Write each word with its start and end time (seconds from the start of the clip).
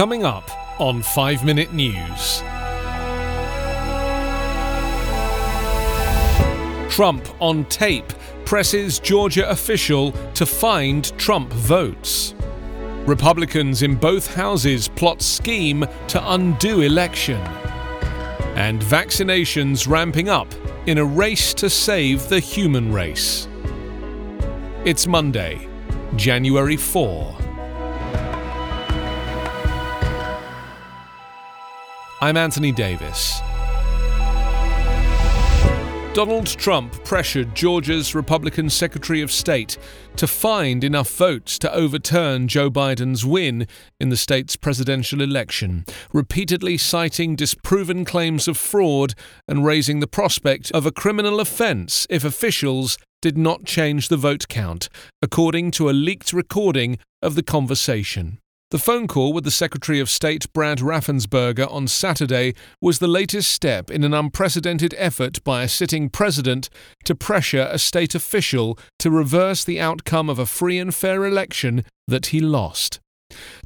Coming 0.00 0.24
up 0.24 0.50
on 0.80 1.02
5 1.02 1.44
Minute 1.44 1.74
News. 1.74 2.38
Trump 6.90 7.28
on 7.38 7.66
tape 7.66 8.10
presses 8.46 8.98
Georgia 8.98 9.50
official 9.50 10.12
to 10.32 10.46
find 10.46 11.04
Trump 11.18 11.52
votes. 11.52 12.34
Republicans 13.04 13.82
in 13.82 13.94
both 13.94 14.34
houses 14.34 14.88
plot 14.88 15.20
scheme 15.20 15.84
to 16.08 16.32
undo 16.32 16.80
election. 16.80 17.42
And 18.56 18.80
vaccinations 18.80 19.86
ramping 19.86 20.30
up 20.30 20.48
in 20.86 20.96
a 20.96 21.04
race 21.04 21.52
to 21.52 21.68
save 21.68 22.26
the 22.30 22.40
human 22.40 22.90
race. 22.90 23.48
It's 24.86 25.06
Monday, 25.06 25.68
January 26.16 26.78
4. 26.78 27.39
I'm 32.22 32.36
Anthony 32.36 32.70
Davis. 32.70 33.40
Donald 36.12 36.48
Trump 36.48 36.92
pressured 37.02 37.54
Georgia's 37.54 38.14
Republican 38.14 38.68
Secretary 38.68 39.22
of 39.22 39.32
State 39.32 39.78
to 40.16 40.26
find 40.26 40.84
enough 40.84 41.10
votes 41.16 41.58
to 41.60 41.72
overturn 41.72 42.46
Joe 42.46 42.70
Biden's 42.70 43.24
win 43.24 43.66
in 43.98 44.10
the 44.10 44.18
state's 44.18 44.54
presidential 44.54 45.22
election, 45.22 45.86
repeatedly 46.12 46.76
citing 46.76 47.36
disproven 47.36 48.04
claims 48.04 48.46
of 48.48 48.58
fraud 48.58 49.14
and 49.48 49.64
raising 49.64 50.00
the 50.00 50.06
prospect 50.06 50.70
of 50.72 50.84
a 50.84 50.92
criminal 50.92 51.40
offense 51.40 52.06
if 52.10 52.22
officials 52.22 52.98
did 53.22 53.38
not 53.38 53.64
change 53.64 54.08
the 54.08 54.18
vote 54.18 54.46
count, 54.48 54.90
according 55.22 55.70
to 55.70 55.88
a 55.88 55.92
leaked 55.92 56.34
recording 56.34 56.98
of 57.22 57.34
the 57.34 57.42
conversation. 57.42 58.39
The 58.70 58.78
phone 58.78 59.08
call 59.08 59.32
with 59.32 59.42
the 59.42 59.50
Secretary 59.50 59.98
of 59.98 60.08
State 60.08 60.52
Brad 60.52 60.78
Raffensperger 60.78 61.68
on 61.72 61.88
Saturday 61.88 62.54
was 62.80 63.00
the 63.00 63.08
latest 63.08 63.50
step 63.50 63.90
in 63.90 64.04
an 64.04 64.14
unprecedented 64.14 64.94
effort 64.96 65.42
by 65.42 65.64
a 65.64 65.68
sitting 65.68 66.08
president 66.08 66.70
to 67.04 67.16
pressure 67.16 67.68
a 67.68 67.80
state 67.80 68.14
official 68.14 68.78
to 69.00 69.10
reverse 69.10 69.64
the 69.64 69.80
outcome 69.80 70.30
of 70.30 70.38
a 70.38 70.46
free 70.46 70.78
and 70.78 70.94
fair 70.94 71.24
election 71.24 71.84
that 72.06 72.26
he 72.26 72.38
lost. 72.38 73.00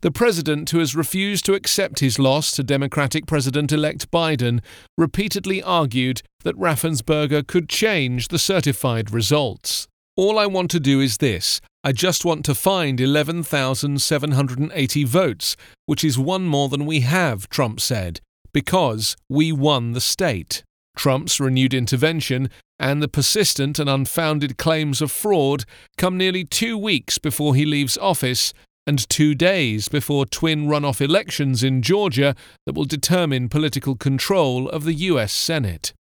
The 0.01 0.11
president, 0.11 0.71
who 0.71 0.79
has 0.79 0.97
refused 0.97 1.45
to 1.47 1.55
accept 1.55 2.01
his 2.01 2.19
loss 2.19 2.51
to 2.53 2.63
Democratic 2.63 3.27
President 3.27 3.73
elect 3.73 4.11
Biden, 4.11 4.63
repeatedly 4.97 5.63
argued 5.63 6.23
that 6.45 6.57
Raffensperger 6.57 7.47
could 7.47 7.69
change 7.69 8.29
the 8.29 8.39
certified 8.39 9.13
results. 9.13 9.87
All 10.17 10.39
I 10.39 10.47
want 10.47 10.71
to 10.71 10.81
do 10.81 11.01
is 11.01 11.19
this 11.19 11.61
I 11.87 11.93
just 11.93 12.25
want 12.25 12.47
to 12.47 12.55
find 12.55 12.99
11,780 12.99 15.05
votes, 15.05 15.55
which 15.85 16.03
is 16.03 16.19
one 16.19 16.47
more 16.47 16.71
than 16.71 16.87
we 16.87 17.01
have, 17.01 17.47
Trump 17.51 17.79
said, 17.79 18.23
because 18.55 19.19
we 19.29 19.53
won 19.53 19.93
the 19.93 20.01
state. 20.01 20.63
Trump's 20.97 21.39
renewed 21.39 21.75
intervention 21.75 22.49
and 22.79 23.03
the 23.03 23.09
persistent 23.09 23.79
and 23.79 23.91
unfounded 23.91 24.57
claims 24.57 25.03
of 25.03 25.13
fraud 25.13 25.67
come 25.99 26.17
nearly 26.17 26.43
two 26.43 26.79
weeks 26.79 27.19
before 27.19 27.55
he 27.55 27.67
leaves 27.67 27.99
office 27.99 28.55
and 28.87 29.07
two 29.11 29.35
days 29.35 29.89
before 29.89 30.25
twin 30.25 30.67
runoff 30.67 31.03
elections 31.03 31.63
in 31.63 31.83
Georgia 31.83 32.35
that 32.65 32.75
will 32.75 32.87
determine 32.87 33.51
political 33.51 33.95
control 33.95 34.71
of 34.71 34.85
the 34.85 34.95
U.S. 34.95 35.35
Senate. 35.35 35.93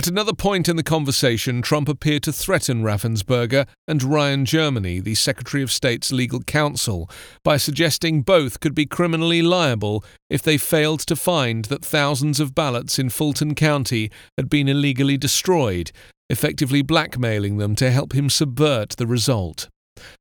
At 0.00 0.06
another 0.06 0.32
point 0.32 0.66
in 0.66 0.76
the 0.76 0.82
conversation, 0.82 1.60
Trump 1.60 1.86
appeared 1.86 2.22
to 2.22 2.32
threaten 2.32 2.82
Raffensperger 2.82 3.66
and 3.86 4.02
Ryan 4.02 4.46
Germany, 4.46 4.98
the 4.98 5.14
Secretary 5.14 5.62
of 5.62 5.70
State's 5.70 6.10
legal 6.10 6.40
counsel, 6.40 7.10
by 7.44 7.58
suggesting 7.58 8.22
both 8.22 8.60
could 8.60 8.74
be 8.74 8.86
criminally 8.86 9.42
liable 9.42 10.02
if 10.30 10.40
they 10.40 10.56
failed 10.56 11.00
to 11.00 11.16
find 11.16 11.66
that 11.66 11.84
thousands 11.84 12.40
of 12.40 12.54
ballots 12.54 12.98
in 12.98 13.10
Fulton 13.10 13.54
County 13.54 14.10
had 14.38 14.48
been 14.48 14.68
illegally 14.68 15.18
destroyed, 15.18 15.92
effectively 16.30 16.80
blackmailing 16.80 17.58
them 17.58 17.74
to 17.74 17.90
help 17.90 18.14
him 18.14 18.30
subvert 18.30 18.96
the 18.96 19.06
result. 19.06 19.68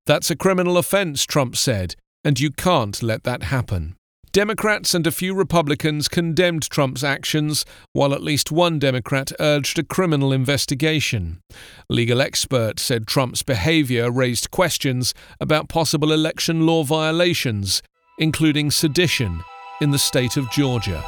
That's 0.05 0.29
a 0.29 0.35
criminal 0.35 0.77
offense, 0.77 1.23
Trump 1.23 1.55
said, 1.55 1.95
and 2.25 2.37
you 2.37 2.51
can't 2.51 3.01
let 3.01 3.23
that 3.23 3.43
happen. 3.43 3.95
Democrats 4.31 4.93
and 4.93 5.07
a 5.07 5.11
few 5.11 5.33
Republicans 5.33 6.07
condemned 6.07 6.69
Trump's 6.69 7.03
actions, 7.03 7.65
while 7.93 8.13
at 8.13 8.21
least 8.21 8.51
one 8.51 8.77
Democrat 8.77 9.31
urged 9.39 9.79
a 9.79 9.83
criminal 9.83 10.31
investigation. 10.31 11.41
Legal 11.89 12.21
experts 12.21 12.83
said 12.83 13.07
Trump's 13.07 13.41
behavior 13.41 14.11
raised 14.11 14.51
questions 14.51 15.15
about 15.39 15.67
possible 15.67 16.11
election 16.11 16.67
law 16.67 16.83
violations, 16.83 17.81
including 18.19 18.69
sedition, 18.69 19.43
in 19.81 19.89
the 19.89 19.97
state 19.97 20.37
of 20.37 20.51
Georgia. 20.51 21.03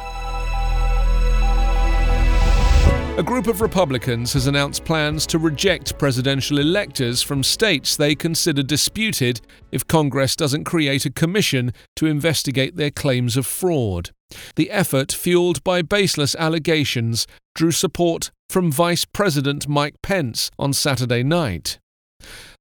A 3.18 3.22
group 3.22 3.46
of 3.46 3.60
Republicans 3.60 4.32
has 4.32 4.46
announced 4.46 4.86
plans 4.86 5.26
to 5.26 5.38
reject 5.38 5.98
presidential 5.98 6.58
electors 6.58 7.20
from 7.20 7.42
states 7.42 7.94
they 7.94 8.14
consider 8.14 8.62
disputed 8.62 9.42
if 9.70 9.86
Congress 9.86 10.34
doesn't 10.34 10.64
create 10.64 11.04
a 11.04 11.10
commission 11.10 11.74
to 11.96 12.06
investigate 12.06 12.76
their 12.76 12.90
claims 12.90 13.36
of 13.36 13.46
fraud. 13.46 14.12
The 14.56 14.70
effort, 14.70 15.12
fueled 15.12 15.62
by 15.62 15.82
baseless 15.82 16.34
allegations, 16.36 17.26
drew 17.54 17.70
support 17.70 18.30
from 18.48 18.72
Vice 18.72 19.04
President 19.04 19.68
Mike 19.68 19.96
Pence 20.02 20.50
on 20.58 20.72
Saturday 20.72 21.22
night. 21.22 21.78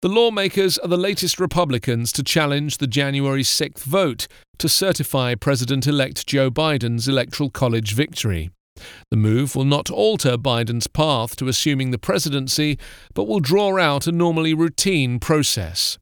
The 0.02 0.10
lawmakers 0.10 0.78
are 0.80 0.90
the 0.90 0.98
latest 0.98 1.40
Republicans 1.40 2.12
to 2.12 2.24
challenge 2.24 2.80
the 2.80 2.88
January 2.88 3.44
6th 3.44 3.84
vote 3.84 4.28
to 4.58 4.68
certify 4.68 5.34
President 5.34 5.88
elect 5.88 6.28
Joe 6.28 6.52
Biden's 6.52 7.08
Electoral 7.08 7.50
College 7.50 7.94
victory. 7.94 8.52
The 9.10 9.18
move 9.18 9.56
will 9.56 9.66
not 9.66 9.92
alter 9.92 10.38
Biden's 10.38 10.88
path 10.88 11.36
to 11.38 11.48
assuming 11.48 11.92
the 11.92 11.98
presidency, 11.98 12.78
but 13.14 13.28
will 13.28 13.40
draw 13.40 13.78
out 13.78 14.08
a 14.08 14.12
normally 14.12 14.54
routine 14.54 15.20
process. 15.20 15.98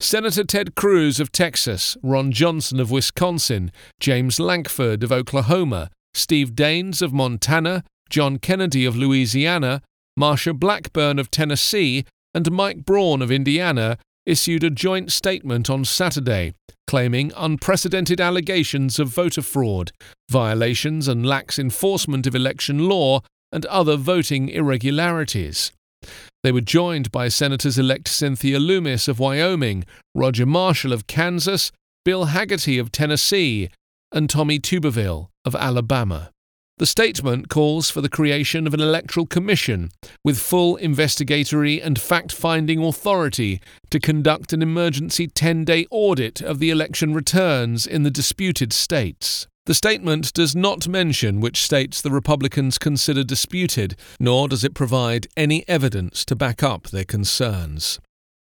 Senator 0.00 0.44
Ted 0.44 0.74
Cruz 0.74 1.20
of 1.20 1.32
Texas, 1.32 1.96
Ron 2.02 2.32
Johnson 2.32 2.80
of 2.80 2.90
Wisconsin, 2.90 3.70
James 4.00 4.40
Lankford 4.40 5.02
of 5.02 5.12
Oklahoma, 5.12 5.90
Steve 6.14 6.52
Daines 6.52 7.02
of 7.02 7.12
Montana, 7.12 7.84
John 8.10 8.38
Kennedy 8.38 8.84
of 8.84 8.96
Louisiana, 8.96 9.82
Marsha 10.18 10.58
Blackburn 10.58 11.18
of 11.18 11.30
Tennessee, 11.30 12.04
and 12.34 12.50
Mike 12.50 12.84
Braun 12.84 13.22
of 13.22 13.30
Indiana 13.30 13.98
issued 14.26 14.64
a 14.64 14.70
joint 14.70 15.12
statement 15.12 15.70
on 15.70 15.84
Saturday 15.84 16.54
claiming 16.88 17.30
unprecedented 17.36 18.18
allegations 18.18 18.98
of 18.98 19.08
voter 19.08 19.42
fraud, 19.42 19.92
violations 20.30 21.06
and 21.06 21.24
lax 21.24 21.58
enforcement 21.58 22.26
of 22.26 22.34
election 22.34 22.88
law, 22.88 23.20
and 23.52 23.66
other 23.66 23.96
voting 23.96 24.48
irregularities. 24.48 25.70
They 26.42 26.50
were 26.50 26.62
joined 26.62 27.12
by 27.12 27.28
Senators 27.28 27.78
elect 27.78 28.08
Cynthia 28.08 28.58
Lummis 28.58 29.06
of 29.06 29.18
Wyoming, 29.18 29.84
Roger 30.14 30.46
Marshall 30.46 30.94
of 30.94 31.06
Kansas, 31.06 31.70
Bill 32.06 32.26
Hagerty 32.26 32.80
of 32.80 32.90
Tennessee, 32.90 33.68
and 34.10 34.30
Tommy 34.30 34.58
Tuberville 34.58 35.28
of 35.44 35.54
Alabama. 35.54 36.30
The 36.78 36.86
statement 36.86 37.48
calls 37.48 37.90
for 37.90 38.00
the 38.00 38.08
creation 38.08 38.64
of 38.64 38.72
an 38.72 38.80
electoral 38.80 39.26
commission 39.26 39.90
with 40.22 40.38
full 40.38 40.76
investigatory 40.76 41.82
and 41.82 42.00
fact 42.00 42.30
finding 42.30 42.80
authority 42.84 43.60
to 43.90 43.98
conduct 43.98 44.52
an 44.52 44.62
emergency 44.62 45.26
10 45.26 45.64
day 45.64 45.86
audit 45.90 46.40
of 46.40 46.60
the 46.60 46.70
election 46.70 47.12
returns 47.12 47.84
in 47.84 48.04
the 48.04 48.12
disputed 48.12 48.72
states. 48.72 49.48
The 49.66 49.74
statement 49.74 50.32
does 50.32 50.54
not 50.54 50.86
mention 50.86 51.40
which 51.40 51.62
states 51.62 52.00
the 52.00 52.12
Republicans 52.12 52.78
consider 52.78 53.24
disputed, 53.24 53.96
nor 54.20 54.46
does 54.46 54.62
it 54.62 54.72
provide 54.72 55.26
any 55.36 55.68
evidence 55.68 56.24
to 56.26 56.36
back 56.36 56.62
up 56.62 56.90
their 56.90 57.04
concerns. 57.04 57.98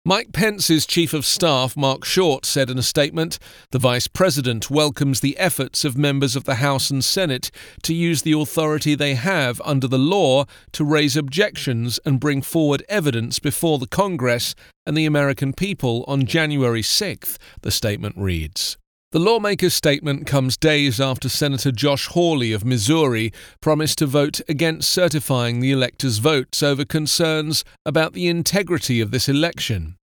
Mike 0.05 0.33
Pence's 0.33 0.85
chief 0.85 1.13
of 1.13 1.25
staff, 1.25 1.77
Mark 1.77 2.03
Short, 2.03 2.45
said 2.45 2.69
in 2.69 2.77
a 2.77 2.83
statement 2.83 3.39
The 3.71 3.79
vice 3.79 4.09
president 4.09 4.69
welcomes 4.69 5.21
the 5.21 5.37
efforts 5.37 5.85
of 5.85 5.97
members 5.97 6.35
of 6.35 6.43
the 6.43 6.55
House 6.55 6.89
and 6.89 7.01
Senate 7.01 7.49
to 7.83 7.93
use 7.93 8.21
the 8.21 8.33
authority 8.33 8.95
they 8.95 9.15
have 9.15 9.61
under 9.63 9.87
the 9.87 9.97
law 9.97 10.43
to 10.73 10.83
raise 10.83 11.15
objections 11.15 12.01
and 12.03 12.19
bring 12.19 12.41
forward 12.41 12.83
evidence 12.89 13.39
before 13.39 13.79
the 13.79 13.87
Congress 13.87 14.55
and 14.85 14.97
the 14.97 15.05
American 15.05 15.53
people 15.53 16.03
on 16.05 16.25
January 16.25 16.81
6th, 16.81 17.37
the 17.61 17.71
statement 17.71 18.17
reads. 18.17 18.75
The 19.13 19.19
lawmaker's 19.19 19.75
statement 19.75 20.25
comes 20.25 20.57
days 20.57 20.99
after 20.99 21.29
Senator 21.29 21.71
Josh 21.71 22.07
Hawley 22.07 22.51
of 22.51 22.65
Missouri 22.65 23.31
promised 23.61 23.99
to 23.99 24.07
vote 24.07 24.41
against 24.49 24.89
certifying 24.89 25.59
the 25.59 25.71
electors' 25.71 26.17
votes 26.17 26.63
over 26.63 26.83
concerns 26.83 27.63
about 27.85 28.13
the 28.13 28.27
integrity 28.27 29.01
of 29.01 29.11
this 29.11 29.29
election. 29.29 29.97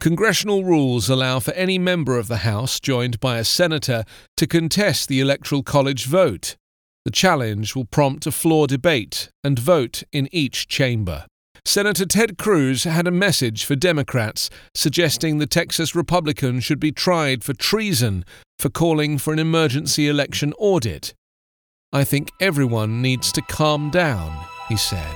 Congressional 0.00 0.64
rules 0.64 1.08
allow 1.08 1.38
for 1.40 1.52
any 1.52 1.78
member 1.78 2.18
of 2.18 2.28
the 2.28 2.44
House, 2.44 2.78
joined 2.78 3.20
by 3.20 3.38
a 3.38 3.44
senator, 3.44 4.04
to 4.36 4.46
contest 4.46 5.08
the 5.08 5.20
Electoral 5.20 5.62
College 5.62 6.04
vote. 6.04 6.56
The 7.06 7.10
challenge 7.10 7.74
will 7.74 7.86
prompt 7.86 8.26
a 8.26 8.30
floor 8.30 8.66
debate 8.66 9.30
and 9.42 9.58
vote 9.58 10.02
in 10.12 10.28
each 10.30 10.68
chamber. 10.68 11.24
Senator 11.64 12.04
Ted 12.04 12.38
Cruz 12.38 12.84
had 12.84 13.06
a 13.06 13.12
message 13.12 13.64
for 13.64 13.76
Democrats 13.76 14.50
suggesting 14.74 15.38
the 15.38 15.46
Texas 15.46 15.94
Republican 15.94 16.60
should 16.60 16.80
be 16.80 16.92
tried 16.92 17.44
for 17.44 17.54
treason 17.54 18.24
for 18.58 18.68
calling 18.68 19.16
for 19.16 19.32
an 19.32 19.38
emergency 19.38 20.08
election 20.08 20.52
audit. 20.58 21.14
I 21.92 22.04
think 22.04 22.30
everyone 22.40 23.00
needs 23.00 23.30
to 23.32 23.42
calm 23.42 23.90
down, 23.90 24.44
he 24.68 24.76
said. 24.76 25.14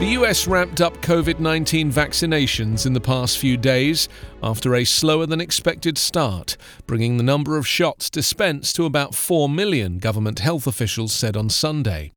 The 0.00 0.16
US 0.18 0.46
ramped 0.46 0.80
up 0.80 1.00
COVID 1.00 1.38
19 1.38 1.92
vaccinations 1.92 2.84
in 2.84 2.94
the 2.94 3.00
past 3.00 3.38
few 3.38 3.56
days 3.56 4.08
after 4.42 4.74
a 4.74 4.84
slower 4.84 5.26
than 5.26 5.40
expected 5.40 5.98
start, 5.98 6.56
bringing 6.86 7.16
the 7.16 7.22
number 7.22 7.56
of 7.56 7.66
shots 7.66 8.10
dispensed 8.10 8.74
to 8.76 8.86
about 8.86 9.14
4 9.14 9.48
million, 9.48 9.98
government 9.98 10.40
health 10.40 10.66
officials 10.66 11.12
said 11.12 11.36
on 11.36 11.48
Sunday. 11.48 12.12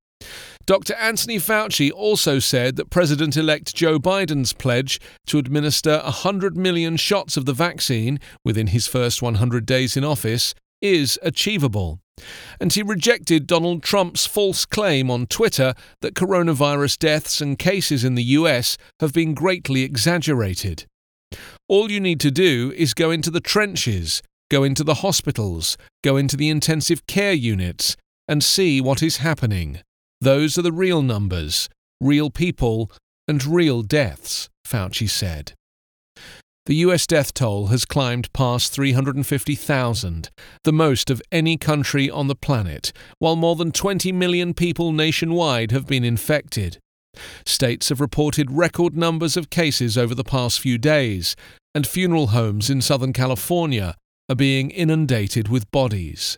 Dr. 0.66 0.94
Anthony 0.96 1.38
Fauci 1.38 1.92
also 1.92 2.40
said 2.40 2.78
that 2.78 2.90
President 2.90 3.36
elect 3.36 3.76
Joe 3.76 4.00
Biden's 4.00 4.54
pledge 4.54 5.00
to 5.28 5.38
administer 5.38 6.00
100 6.04 6.56
million 6.56 6.96
shots 6.96 7.36
of 7.36 7.46
the 7.46 7.54
vaccine 7.54 8.18
within 8.46 8.68
his 8.68 8.88
first 8.88 9.22
100 9.22 9.66
days 9.66 9.98
in 9.98 10.06
office 10.06 10.56
is 10.82 11.20
achievable. 11.22 12.00
And 12.62 12.72
he 12.72 12.82
rejected 12.82 13.46
Donald 13.46 13.84
Trump's 13.84 14.26
false 14.26 14.66
claim 14.66 15.12
on 15.12 15.26
Twitter 15.26 15.74
that 16.02 16.14
coronavirus 16.14 16.98
deaths 16.98 17.42
and 17.42 17.60
cases 17.60 18.06
in 18.06 18.16
the 18.16 18.24
US 18.24 18.78
have 19.02 19.12
been 19.12 19.34
greatly 19.34 19.84
exaggerated. 19.84 20.86
All 21.68 21.92
you 21.92 22.00
need 22.00 22.22
to 22.22 22.32
do 22.32 22.72
is 22.78 22.94
go 22.94 23.12
into 23.12 23.32
the 23.32 23.42
trenches, 23.42 24.22
go 24.50 24.64
into 24.64 24.86
the 24.86 24.96
hospitals, 24.96 25.78
go 26.04 26.16
into 26.16 26.38
the 26.38 26.50
intensive 26.50 27.06
care 27.08 27.34
units, 27.34 27.98
and 28.30 28.42
see 28.42 28.80
what 28.80 29.04
is 29.04 29.18
happening. 29.18 29.82
Those 30.24 30.58
are 30.58 30.62
the 30.62 30.72
real 30.72 31.02
numbers, 31.02 31.68
real 32.00 32.30
people, 32.30 32.90
and 33.28 33.46
real 33.46 33.82
deaths, 33.82 34.48
Fauci 34.66 35.10
said. 35.10 35.52
The 36.66 36.76
US 36.76 37.06
death 37.06 37.34
toll 37.34 37.68
has 37.68 37.84
climbed 37.84 38.32
past 38.32 38.72
350,000, 38.72 40.30
the 40.64 40.72
most 40.72 41.10
of 41.10 41.22
any 41.30 41.58
country 41.58 42.10
on 42.10 42.28
the 42.28 42.38
planet, 42.38 42.94
while 43.20 43.36
more 43.36 43.58
than 43.58 43.74
20 43.74 44.14
million 44.14 44.54
people 44.54 44.94
nationwide 44.94 45.72
have 45.72 45.88
been 45.88 46.06
infected. 46.06 46.78
States 47.46 47.90
have 47.90 48.00
reported 48.00 48.50
record 48.50 48.96
numbers 48.96 49.36
of 49.36 49.50
cases 49.50 49.98
over 49.98 50.16
the 50.16 50.24
past 50.24 50.62
few 50.62 50.78
days, 50.78 51.36
and 51.76 51.86
funeral 51.86 52.28
homes 52.28 52.70
in 52.70 52.80
Southern 52.80 53.12
California 53.12 53.98
are 54.30 54.38
being 54.38 54.72
inundated 54.72 55.50
with 55.50 55.70
bodies. 55.72 56.38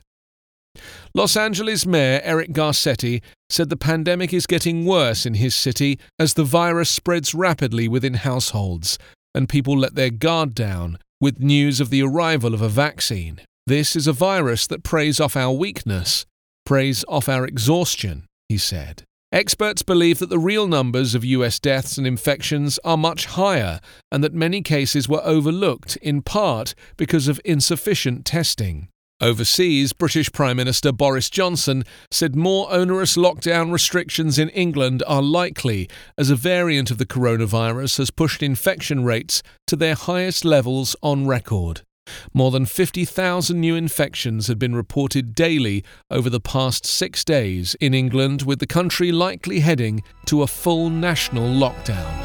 Los 1.14 1.38
Angeles 1.38 1.86
Mayor 1.86 2.22
Eric 2.24 2.52
Garcetti 2.52 3.22
said 3.50 3.70
the 3.70 3.78
pandemic 3.78 4.34
is 4.34 4.48
getting 4.48 4.86
worse 4.86 5.26
in 5.26 5.36
his 5.36 5.56
city 5.56 6.00
as 6.20 6.34
the 6.34 6.44
virus 6.44 6.90
spreads 6.90 7.34
rapidly 7.34 7.88
within 7.88 8.16
households 8.16 8.98
and 9.36 9.50
people 9.50 9.78
let 9.78 9.96
their 9.96 10.10
guard 10.10 10.56
down 10.56 10.98
with 11.20 11.40
news 11.40 11.80
of 11.80 11.90
the 11.90 12.02
arrival 12.02 12.54
of 12.54 12.62
a 12.62 12.70
vaccine. 12.70 13.42
This 13.68 13.96
is 13.96 14.08
a 14.08 14.14
virus 14.14 14.68
that 14.68 14.84
preys 14.84 15.20
off 15.20 15.36
our 15.36 15.52
weakness, 15.52 16.26
preys 16.66 17.04
off 17.08 17.28
our 17.28 17.46
exhaustion, 17.46 18.26
he 18.48 18.58
said. 18.58 19.04
Experts 19.32 19.82
believe 19.82 20.20
that 20.20 20.30
the 20.30 20.40
real 20.40 20.68
numbers 20.68 21.14
of 21.14 21.26
US 21.26 21.60
deaths 21.60 21.98
and 21.98 22.08
infections 22.08 22.80
are 22.86 22.96
much 22.96 23.26
higher 23.26 23.82
and 24.12 24.24
that 24.24 24.34
many 24.34 24.62
cases 24.62 25.10
were 25.10 25.22
overlooked 25.26 25.98
in 25.98 26.22
part 26.22 26.74
because 26.96 27.28
of 27.28 27.42
insufficient 27.44 28.26
testing. 28.26 28.88
Overseas, 29.22 29.94
British 29.94 30.30
Prime 30.34 30.58
Minister 30.58 30.92
Boris 30.92 31.30
Johnson 31.30 31.86
said 32.12 32.36
more 32.36 32.68
onerous 32.70 33.16
lockdown 33.16 33.72
restrictions 33.72 34.38
in 34.38 34.50
England 34.50 35.04
are 35.08 35.22
likely 35.22 35.90
as 36.18 36.30
a 36.30 36.36
variant 36.36 36.92
of 36.92 36.98
the 36.98 37.06
coronavirus 37.06 37.98
has 38.00 38.12
pushed 38.12 38.44
infection 38.44 39.06
rates 39.06 39.42
to 39.68 39.78
their 39.78 39.96
highest 39.96 40.44
levels 40.44 40.98
on 41.02 41.28
record. 41.28 41.82
More 42.34 42.52
than 42.52 42.66
50,000 42.66 43.58
new 43.60 43.76
infections 43.76 44.48
had 44.48 44.60
been 44.60 44.76
reported 44.76 45.34
daily 45.34 45.86
over 46.12 46.30
the 46.30 46.42
past 46.42 46.86
six 46.86 47.24
days 47.24 47.76
in 47.80 47.94
England, 47.94 48.42
with 48.42 48.60
the 48.60 48.68
country 48.68 49.14
likely 49.14 49.62
heading 49.62 50.04
to 50.26 50.44
a 50.44 50.48
full 50.48 50.90
national 50.90 51.48
lockdown. 51.48 52.25